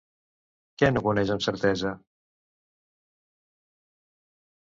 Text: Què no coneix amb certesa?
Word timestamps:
Què 0.81 0.87
no 0.93 1.03
coneix 1.07 1.33
amb 1.33 1.43
certesa? 1.47 1.91